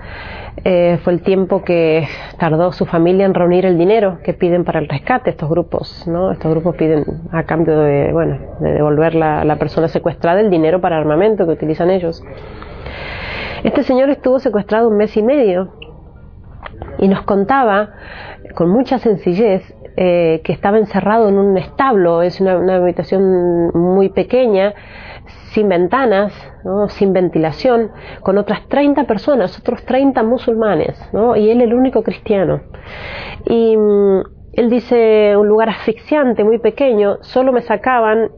eh, 0.64 0.99
fue 1.02 1.14
el 1.14 1.23
tiempo 1.23 1.64
que 1.64 2.06
tardó 2.38 2.73
su 2.73 2.87
familia 2.87 3.26
en 3.26 3.35
reunir 3.35 3.66
el 3.66 3.78
dinero 3.78 4.18
que 4.23 4.35
piden 4.35 4.64
para 4.64 4.80
el 4.80 4.88
rescate 4.88 5.30
estos 5.30 5.49
grupos, 5.49 6.06
¿no? 6.06 6.30
Estos 6.30 6.50
grupos 6.50 6.76
piden 6.76 7.04
a 7.32 7.44
cambio 7.44 7.78
de, 7.80 8.12
bueno, 8.12 8.38
de 8.61 8.73
devolver 8.73 9.14
la, 9.14 9.44
la 9.44 9.56
persona 9.56 9.88
secuestrada 9.88 10.40
el 10.40 10.50
dinero 10.50 10.80
para 10.80 10.99
armamento 10.99 11.47
que 11.47 11.52
utilizan 11.52 11.90
ellos. 11.90 12.23
Este 13.64 13.82
señor 13.82 14.11
estuvo 14.11 14.38
secuestrado 14.38 14.88
un 14.88 14.97
mes 14.97 15.16
y 15.16 15.23
medio 15.23 15.73
y 16.99 17.09
nos 17.09 17.23
contaba 17.23 17.90
con 18.54 18.70
mucha 18.70 18.99
sencillez 18.99 19.62
eh, 19.96 20.40
que 20.44 20.52
estaba 20.52 20.78
encerrado 20.78 21.28
en 21.28 21.38
un 21.38 21.58
establo, 21.58 22.22
es 22.22 22.40
una, 22.40 22.56
una 22.58 22.76
habitación 22.76 23.70
muy 23.75 24.08
pequeña, 24.08 24.75
sin 25.52 25.68
ventanas, 25.68 26.32
sin 26.88 27.12
ventilación, 27.12 27.90
con 28.22 28.38
otras 28.38 28.66
30 28.68 29.04
personas, 29.04 29.58
otros 29.58 29.84
30 29.84 30.22
musulmanes, 30.22 30.99
y 31.37 31.50
él 31.50 31.61
el 31.61 31.75
único 31.75 32.02
cristiano. 32.02 32.62
Y 33.46 33.76
mm, 33.76 34.22
él 34.54 34.70
dice, 34.70 35.37
un 35.37 35.49
lugar 35.49 35.68
asfixiante, 35.68 36.42
muy 36.42 36.58
pequeño, 36.58 37.18
solo 37.20 37.52
me 37.52 37.62
sacaban 37.62 38.30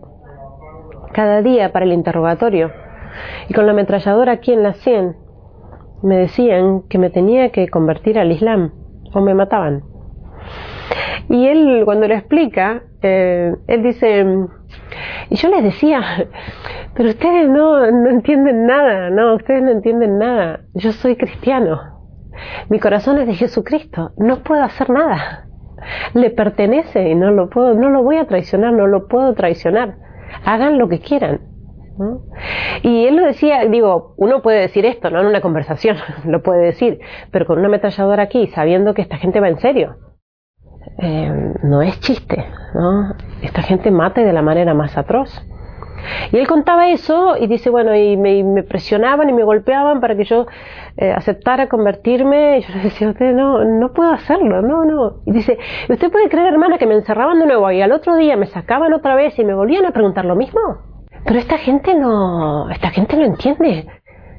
cada 1.13 1.41
día 1.43 1.73
para 1.73 1.85
el 1.85 1.93
interrogatorio. 1.93 2.73
Y 3.49 3.55
con 3.55 3.67
la 3.67 3.73
ametralladora 3.73 4.33
aquí 4.33 4.53
en 4.53 4.65
la 4.65 4.75
sien 4.75 5.17
me 6.03 6.17
decían 6.17 6.83
que 6.89 6.99
me 6.99 7.11
tenía 7.11 7.51
que 7.51 7.69
convertir 7.69 8.19
al 8.19 8.33
Islam 8.33 8.73
o 9.15 9.21
me 9.21 9.35
mataban. 9.35 9.94
Y 11.29 11.47
él 11.47 11.83
cuando 11.85 12.07
lo 12.07 12.15
explica, 12.15 12.83
eh, 13.03 13.55
él 13.67 13.83
dice, 13.83 14.25
y 15.31 15.37
yo 15.37 15.49
les 15.49 15.63
decía, 15.63 16.29
pero 16.95 17.09
ustedes 17.09 17.49
no, 17.49 17.91
no 17.91 18.11
entienden 18.11 18.67
nada, 18.67 19.11
no, 19.11 19.35
ustedes 19.35 19.63
no 19.63 19.71
entienden 19.71 20.19
nada. 20.19 20.61
Yo 20.75 20.93
soy 20.93 21.17
cristiano. 21.17 21.81
Mi 22.69 22.79
corazón 22.79 23.19
es 23.19 23.27
de 23.27 23.35
Jesucristo. 23.35 24.13
No 24.17 24.43
puedo 24.43 24.63
hacer 24.63 24.91
nada. 24.91 25.47
Le 26.15 26.31
pertenece 26.31 27.09
y 27.09 27.15
no 27.15 27.31
lo 27.31 27.51
puedo, 27.51 27.75
no 27.75 27.91
lo 27.91 28.03
voy 28.03 28.17
a 28.17 28.27
traicionar, 28.27 28.73
no 28.73 28.87
lo 28.87 29.07
puedo 29.09 29.35
traicionar. 29.35 29.97
Hagan 30.45 30.79
lo 30.79 30.89
que 30.89 31.01
quieran. 31.01 31.41
Y 32.83 33.07
él 33.07 33.17
lo 33.17 33.25
decía, 33.25 33.65
digo, 33.67 34.15
uno 34.17 34.43
puede 34.43 34.61
decir 34.61 34.85
esto, 34.85 35.11
¿no? 35.11 35.21
En 35.21 35.27
una 35.27 35.41
conversación, 35.41 35.97
lo 36.25 36.43
puede 36.43 36.67
decir, 36.67 36.99
pero 37.31 37.47
con 37.47 37.59
una 37.59 37.69
ametralladora 37.69 38.25
aquí, 38.25 38.49
sabiendo 38.49 38.95
que 38.95 39.03
esta 39.03 39.17
gente 39.17 39.41
va 39.41 39.49
en 39.49 39.59
serio. 39.59 39.97
Eh, 40.99 41.53
no 41.63 41.83
es 41.83 41.99
chiste, 42.01 42.47
¿no? 42.75 43.15
Esta 43.43 43.63
gente 43.63 43.91
mata 43.91 44.23
de 44.23 44.33
la 44.33 44.43
manera 44.43 44.75
más 44.75 44.97
atroz. 44.97 45.45
Y 46.33 46.37
él 46.37 46.47
contaba 46.47 46.91
eso 46.91 47.37
y 47.37 47.47
dice, 47.47 47.71
bueno, 47.71 47.95
y 47.95 48.17
me, 48.17 48.63
presionaban 48.63 49.29
y 49.29 49.33
me 49.33 49.43
golpeaban 49.43 50.01
para 50.01 50.17
que 50.17 50.25
yo 50.25 50.47
eh, 50.97 51.13
aceptara 51.13 51.69
convertirme. 51.69 52.59
Y 52.59 52.63
yo 52.63 52.75
le 52.75 52.83
decía, 52.83 53.09
usted 53.09 53.33
no, 53.33 53.65
no 53.65 53.93
puedo 53.93 54.13
hacerlo, 54.13 54.63
no, 54.63 54.85
no. 54.85 55.23
Y 55.27 55.33
dice, 55.33 55.59
¿usted 55.89 56.11
puede 56.11 56.29
creer, 56.29 56.53
hermana, 56.53 56.79
que 56.79 56.87
me 56.87 56.95
encerraban 56.95 57.39
de 57.39 57.47
nuevo 57.47 57.71
y 57.71 57.81
al 57.81 57.93
otro 57.93 58.17
día 58.17 58.37
me 58.37 58.47
sacaban 58.47 58.93
otra 58.93 59.15
vez 59.15 59.39
y 59.39 59.45
me 59.45 59.55
volvían 59.55 59.87
a 59.87 59.93
preguntar 59.93 60.25
lo 60.25 60.37
mismo? 60.37 60.61
Pero 61.25 61.39
esta 61.39 61.57
gente 61.57 61.95
no, 61.95 62.69
esta 62.71 62.91
gente 62.91 63.17
no 63.17 63.25
entiende. 63.25 63.87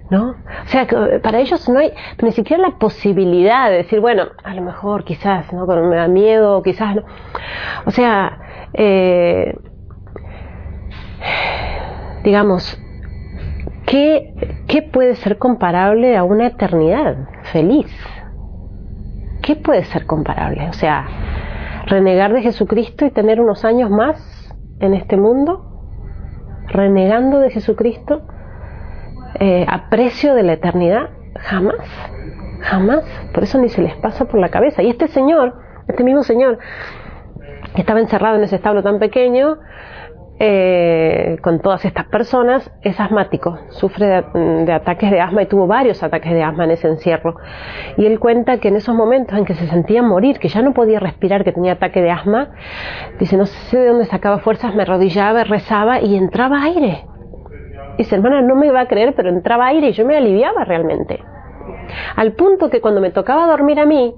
¿No? 0.10 0.32
O 0.32 0.68
sea, 0.68 0.88
para 1.22 1.40
ellos 1.40 1.68
no 1.70 1.80
hay 1.80 1.92
ni 2.22 2.32
siquiera 2.32 2.62
la 2.62 2.78
posibilidad 2.78 3.70
de 3.70 3.78
decir, 3.78 4.00
bueno, 4.00 4.28
a 4.44 4.54
lo 4.54 4.62
mejor, 4.62 5.04
quizás, 5.04 5.52
¿no? 5.52 5.66
me 5.66 5.96
da 5.96 6.08
miedo, 6.08 6.62
quizás, 6.62 6.96
no. 6.96 7.04
O 7.86 7.92
sea, 7.92 8.40
eh, 8.74 9.56
digamos, 12.24 12.80
¿qué, 13.86 14.34
¿qué 14.68 14.82
puede 14.82 15.16
ser 15.16 15.38
comparable 15.38 16.18
a 16.18 16.24
una 16.24 16.48
eternidad 16.48 17.18
feliz? 17.52 17.92
¿Qué 19.42 19.56
puede 19.56 19.86
ser 19.86 20.06
comparable? 20.06 20.70
O 20.70 20.74
sea, 20.74 21.08
renegar 21.86 22.34
de 22.34 22.42
Jesucristo 22.42 23.06
y 23.06 23.12
tener 23.12 23.42
unos 23.42 23.64
años 23.64 23.90
más 23.90 24.54
en 24.80 24.94
este 24.94 25.18
mundo, 25.18 25.64
renegando 26.68 27.40
de 27.40 27.52
Jesucristo 27.52 28.24
eh, 29.39 29.65
a 29.68 29.89
precio 29.89 30.34
de 30.36 30.44
la 30.44 30.54
eternidad, 30.54 31.10
jamás, 31.36 31.88
jamás. 32.62 33.04
Por 33.34 33.44
eso 33.44 33.58
ni 33.60 33.70
se 33.70 33.82
les 33.82 33.96
pasa 33.96 34.25
por 34.25 34.39
la 34.39 34.50
cabeza. 34.50 34.82
Y 34.82 34.89
este 34.89 35.08
señor, 35.08 35.56
este 35.88 36.04
mismo 36.04 36.24
señor, 36.24 36.60
que 37.74 37.82
estaba 37.82 38.00
encerrado 38.00 38.38
en 38.38 38.44
ese 38.44 38.56
establo 38.56 38.82
tan 38.84 39.00
pequeño, 39.00 39.58
eh, 40.38 41.38
con 41.42 41.60
todas 41.60 41.86
estas 41.86 42.06
personas, 42.08 42.70
es 42.82 43.00
asmático, 43.00 43.58
sufre 43.70 44.24
de, 44.34 44.74
ataques 44.74 45.10
de 45.10 45.22
asma 45.22 45.44
y 45.44 45.46
tuvo 45.46 45.65
varios 45.65 46.04
ataques 46.04 46.34
de 46.34 46.44
asma 46.44 46.65
en 46.65 46.72
ese 46.72 46.89
encierro. 46.89 47.38
Y 47.98 48.06
él 48.06 48.20
cuenta 48.20 48.58
que 48.58 48.68
en 48.68 48.75
esos 48.75 48.94
momentos 48.94 49.38
en 49.38 49.46
que 49.46 49.54
se 49.54 49.68
sentía 49.68 50.01
morir, 50.01 50.39
que 50.39 50.50
ya 50.50 50.62
no 50.62 50.74
podía 50.74 51.00
respirar, 51.00 51.46
que 51.46 51.54
tenía 51.54 51.74
ataque 51.74 52.01
de 52.01 52.12
asma, 52.12 52.50
dice, 53.18 53.38
no 53.38 53.46
sé 53.46 53.77
de 53.77 53.88
dónde 53.88 54.06
sacaba 54.06 54.39
fuerzas, 54.39 54.75
me 54.75 54.84
arrodillaba, 54.84 55.46
rezaba 55.46 56.01
y 56.01 56.18
entraba 56.18 56.63
aire. 56.63 57.06
Dice, 57.98 58.16
hermana, 58.16 58.42
no 58.42 58.56
me 58.56 58.72
va 58.72 58.82
a 58.82 58.88
creer, 58.88 59.14
pero 59.16 59.30
entraba 59.30 59.68
aire 59.68 59.90
y 59.90 59.94
yo 59.94 60.06
me 60.06 60.18
aliviaba 60.18 60.66
realmente. 60.66 61.24
Al 62.16 62.34
punto 62.34 62.70
que 62.70 62.82
cuando 62.82 63.02
me 63.02 63.12
tocaba 63.12 63.48
dormir 63.48 63.80
a 63.80 63.86
mí, 63.86 64.16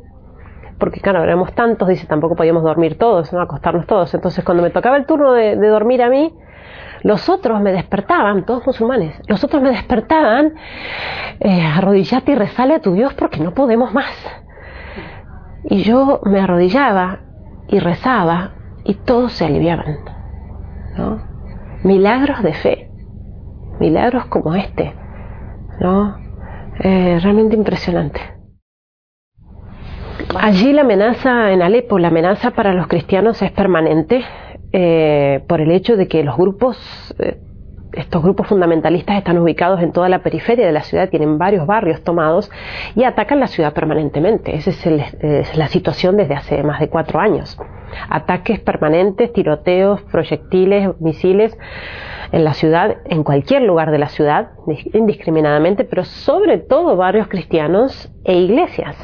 porque 0.79 0.99
claro, 0.99 1.23
éramos 1.23 1.53
tantos, 1.53 1.87
dice, 1.87 2.05
tampoco 2.07 2.35
podíamos 2.35 2.63
dormir 2.63 2.97
todos, 2.97 3.33
¿no? 3.33 3.41
acostarnos 3.41 3.87
todos. 3.87 4.13
Entonces, 4.13 4.43
cuando 4.43 4.63
me 4.63 4.69
tocaba 4.69 4.97
el 4.97 5.05
turno 5.05 5.33
de, 5.33 5.55
dormir 5.55 6.01
a 6.01 6.09
mí, 6.09 6.33
los 7.03 7.29
otros 7.29 7.61
me 7.61 7.71
despertaban, 7.71 8.45
todos 8.45 8.65
musulmanes, 8.65 9.19
los 9.27 9.43
otros 9.43 9.61
me 9.61 9.69
despertaban, 9.69 10.53
eh, 11.39 11.61
arrodillate 11.61 12.31
y 12.31 12.35
rezale 12.35 12.75
a 12.75 12.81
tu 12.81 12.93
Dios 12.93 13.13
porque 13.13 13.39
no 13.39 13.53
podemos 13.53 13.93
más. 13.93 14.13
Y 15.63 15.83
yo 15.83 16.21
me 16.23 16.39
arrodillaba 16.39 17.19
y 17.67 17.79
rezaba 17.79 18.51
y 18.83 18.95
todos 18.95 19.33
se 19.33 19.45
aliviaban. 19.45 19.97
Milagros 21.83 22.41
de 22.41 22.53
fe, 22.53 22.86
milagros 23.79 24.25
como 24.25 24.55
este, 24.55 24.93
¿no? 25.79 26.17
Eh, 26.79 27.19
realmente 27.21 27.55
impresionante. 27.55 28.21
Allí 30.35 30.73
la 30.73 30.81
amenaza 30.81 31.51
en 31.51 31.61
Alepo, 31.61 31.99
la 31.99 32.09
amenaza 32.09 32.51
para 32.51 32.73
los 32.73 32.87
cristianos 32.87 33.41
es 33.41 33.51
permanente 33.51 34.23
eh, 34.73 35.43
por 35.47 35.61
el 35.61 35.71
hecho 35.71 35.95
de 35.95 36.07
que 36.07 36.23
los 36.23 36.37
grupos, 36.37 37.15
eh, 37.19 37.39
estos 37.93 38.21
grupos 38.21 38.47
fundamentalistas 38.47 39.17
están 39.17 39.37
ubicados 39.37 39.81
en 39.81 39.91
toda 39.91 40.09
la 40.09 40.19
periferia 40.19 40.65
de 40.65 40.71
la 40.71 40.83
ciudad, 40.83 41.09
tienen 41.09 41.37
varios 41.37 41.65
barrios 41.65 42.03
tomados 42.03 42.51
y 42.95 43.03
atacan 43.03 43.39
la 43.39 43.47
ciudad 43.47 43.73
permanentemente. 43.73 44.55
Esa 44.55 44.71
es, 44.71 45.57
la 45.57 45.67
situación 45.67 46.17
desde 46.17 46.35
hace 46.35 46.63
más 46.63 46.79
de 46.79 46.89
cuatro 46.89 47.19
años. 47.19 47.57
Ataques 48.09 48.59
permanentes, 48.59 49.31
tiroteos, 49.33 50.01
proyectiles, 50.03 50.89
misiles 50.99 51.57
en 52.31 52.43
la 52.43 52.53
ciudad, 52.53 52.97
en 53.05 53.23
cualquier 53.23 53.61
lugar 53.61 53.91
de 53.91 53.99
la 53.99 54.09
ciudad, 54.09 54.49
indiscriminadamente, 54.93 55.85
pero 55.85 56.03
sobre 56.03 56.57
todo 56.57 56.97
barrios 56.97 57.27
cristianos 57.27 58.11
e 58.25 58.37
iglesias 58.37 58.95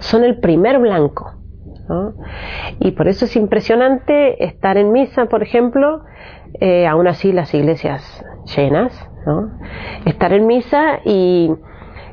son 0.00 0.24
el 0.24 0.38
primer 0.40 0.78
blanco. 0.78 1.32
Y 2.80 2.92
por 2.92 3.08
eso 3.08 3.26
es 3.26 3.36
impresionante 3.36 4.42
estar 4.44 4.78
en 4.78 4.90
misa, 4.90 5.26
por 5.26 5.42
ejemplo, 5.42 6.02
eh, 6.60 6.86
aún 6.86 7.06
así 7.06 7.32
las 7.32 7.52
iglesias 7.54 8.24
llenas, 8.56 9.08
estar 10.04 10.32
en 10.32 10.46
misa 10.46 11.00
y, 11.04 11.50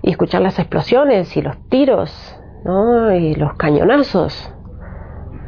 escuchar 0.03 0.41
las 0.41 0.57
explosiones 0.57 1.37
y 1.37 1.41
los 1.43 1.57
tiros 1.69 2.39
y 3.13 3.35
los 3.35 3.53
cañonazos. 3.53 4.51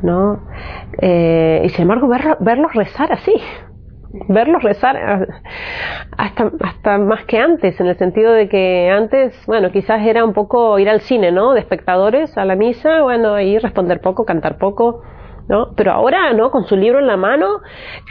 ¿no? 0.04 0.40
Eh, 1.02 1.62
y 1.66 1.70
sin 1.70 1.84
embargo, 1.84 2.08
verlos 2.40 2.74
rezar 2.74 3.12
así, 3.12 3.34
verlos 4.28 4.62
rezar 4.62 5.28
hasta, 6.18 6.52
hasta 6.62 6.98
más 7.00 7.26
que 7.26 7.40
antes, 7.40 7.80
en 7.80 7.88
el 7.88 7.98
sentido 7.98 8.32
de 8.34 8.48
que 8.50 8.92
antes, 8.92 9.34
bueno, 9.48 9.72
quizás 9.72 10.06
era 10.06 10.24
un 10.24 10.34
poco 10.34 10.78
ir 10.78 10.90
al 10.90 11.02
cine, 11.02 11.32
¿no? 11.32 11.54
De 11.54 11.62
espectadores 11.62 12.38
a 12.38 12.46
la 12.46 12.56
misa, 12.56 13.02
bueno, 13.02 13.34
ahí 13.34 13.58
responder 13.58 14.02
poco, 14.02 14.26
cantar 14.26 14.58
poco, 14.58 15.02
¿no? 15.48 15.74
Pero 15.76 15.92
ahora, 15.92 16.34
¿no? 16.34 16.52
Con 16.52 16.66
su 16.66 16.76
libro 16.76 17.00
en 17.00 17.08
la 17.08 17.18
mano, 17.18 17.62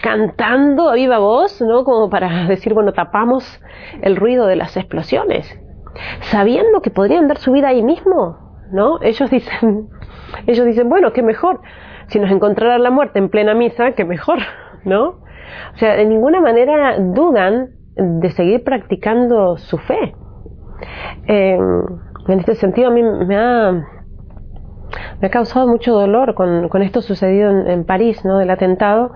cantando 0.02 0.90
a 0.90 0.94
viva 0.94 1.18
voz, 1.18 1.60
¿no? 1.60 1.84
Como 1.84 2.10
para 2.10 2.46
decir, 2.48 2.74
bueno, 2.74 2.92
tapamos 2.92 3.60
el 4.02 4.16
ruido 4.16 4.46
de 4.46 4.56
las 4.56 4.76
explosiones, 4.76 5.58
sabiendo 6.20 6.80
que 6.82 6.90
podrían 6.90 7.28
dar 7.28 7.38
su 7.38 7.52
vida 7.52 7.68
ahí 7.68 7.82
mismo, 7.82 8.60
¿no? 8.72 9.00
Ellos 9.02 9.30
dicen, 9.30 9.88
ellos 10.46 10.66
dicen, 10.66 10.88
bueno, 10.88 11.12
qué 11.12 11.22
mejor, 11.22 11.60
si 12.08 12.18
nos 12.18 12.30
encontrara 12.30 12.78
la 12.78 12.90
muerte 12.90 13.18
en 13.18 13.28
plena 13.28 13.54
misa, 13.54 13.92
qué 13.92 14.04
mejor, 14.04 14.38
¿no? 14.84 15.22
O 15.74 15.76
sea, 15.76 15.96
de 15.96 16.04
ninguna 16.04 16.40
manera 16.40 16.96
dudan 16.98 17.70
de 17.94 18.30
seguir 18.30 18.64
practicando 18.64 19.58
su 19.58 19.76
fe. 19.78 20.14
Eh, 21.26 21.58
en 22.28 22.38
este 22.38 22.54
sentido, 22.54 22.88
a 22.88 22.90
mí 22.90 23.02
me 23.02 23.36
ha, 23.36 23.84
me 25.22 25.28
ha 25.28 25.30
causado 25.30 25.68
mucho 25.68 25.92
dolor 25.94 26.34
con, 26.34 26.82
esto 26.82 27.00
sucedido 27.00 27.48
en, 27.68 27.84
París, 27.84 28.24
¿no? 28.24 28.38
Del 28.38 28.50
atentado. 28.50 29.12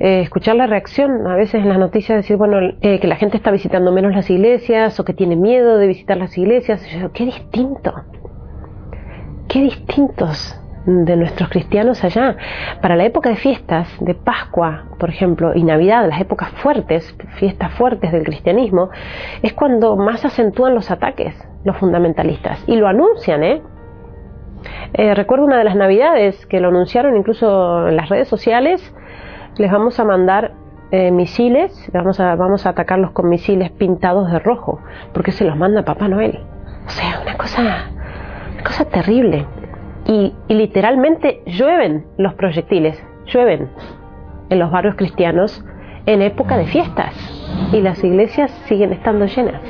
Eh, 0.00 0.20
escuchar 0.20 0.56
la 0.56 0.66
reacción 0.66 1.24
a 1.24 1.36
veces 1.36 1.62
en 1.62 1.68
las 1.68 1.78
noticias, 1.78 2.16
decir, 2.16 2.36
bueno, 2.36 2.58
eh, 2.80 2.98
que 2.98 3.06
la 3.06 3.14
gente 3.14 3.36
está 3.36 3.52
visitando 3.52 3.92
menos 3.92 4.12
las 4.12 4.28
iglesias 4.28 4.98
o 4.98 5.04
que 5.04 5.14
tiene 5.14 5.36
miedo 5.36 5.78
de 5.78 5.86
visitar 5.86 6.16
las 6.16 6.36
iglesias. 6.36 6.84
Yo, 6.90 7.12
qué 7.12 7.26
distinto. 7.26 7.94
Qué 9.46 9.60
distintos 9.60 10.60
de 10.84 11.16
nuestros 11.16 11.48
cristianos 11.48 12.02
allá. 12.02 12.36
Para 12.82 12.96
la 12.96 13.04
época 13.04 13.30
de 13.30 13.36
fiestas, 13.36 13.88
de 14.00 14.14
Pascua, 14.14 14.86
por 14.98 15.10
ejemplo, 15.10 15.52
y 15.54 15.62
Navidad, 15.62 16.08
las 16.08 16.20
épocas 16.20 16.50
fuertes, 16.56 17.16
fiestas 17.36 17.72
fuertes 17.74 18.10
del 18.10 18.24
cristianismo, 18.24 18.90
es 19.42 19.52
cuando 19.52 19.96
más 19.96 20.24
acentúan 20.24 20.74
los 20.74 20.90
ataques 20.90 21.36
los 21.62 21.76
fundamentalistas. 21.78 22.62
Y 22.66 22.76
lo 22.76 22.86
anuncian, 22.86 23.42
¿eh? 23.42 23.60
Eh 24.94 25.14
recuerdo 25.14 25.44
una 25.44 25.58
de 25.58 25.64
las 25.64 25.76
Navidades 25.76 26.46
que 26.46 26.60
lo 26.60 26.68
anunciaron 26.68 27.16
incluso 27.16 27.88
en 27.88 27.96
las 27.96 28.08
redes 28.08 28.28
sociales, 28.28 28.94
les 29.56 29.70
vamos 29.70 29.98
a 29.98 30.04
mandar 30.04 30.52
eh, 30.92 31.10
misiles, 31.10 31.90
vamos 31.92 32.20
a, 32.20 32.32
atacarlos 32.68 33.10
con 33.10 33.28
misiles 33.28 33.70
pintados 33.72 34.30
de 34.30 34.38
rojo, 34.38 34.80
porque 35.12 35.32
se 35.32 35.44
los 35.44 35.56
manda 35.56 35.84
Papá 35.84 36.08
Noel. 36.08 36.40
O 36.86 36.90
sea, 36.90 37.20
una 37.22 37.36
cosa, 37.36 37.60
una 37.60 38.62
cosa 38.62 38.84
terrible 38.84 39.46
y, 40.06 40.32
literalmente 40.48 41.42
llueven 41.46 42.06
los 42.18 42.34
proyectiles, 42.34 43.02
llueven 43.26 43.68
en 44.48 44.58
los 44.58 44.70
barrios 44.70 44.94
cristianos 44.94 45.64
en 46.06 46.22
época 46.22 46.56
de 46.56 46.66
fiestas 46.66 47.14
y 47.72 47.80
las 47.80 48.04
iglesias 48.04 48.52
siguen 48.66 48.92
estando 48.92 49.26
llenas. 49.26 49.60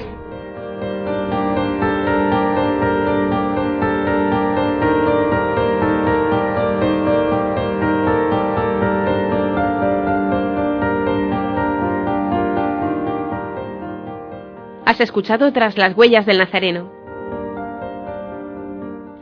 Has 14.96 15.00
escuchado 15.00 15.52
tras 15.52 15.76
las 15.76 15.94
huellas 15.94 16.24
del 16.24 16.38
Nazareno. 16.38 16.90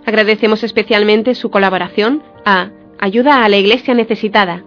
Agradecemos 0.07 0.63
especialmente 0.63 1.35
su 1.35 1.51
colaboración 1.51 2.23
a 2.45 2.71
Ayuda 3.01 3.45
a 3.45 3.49
la 3.49 3.57
Iglesia 3.57 3.93
Necesitada, 3.93 4.63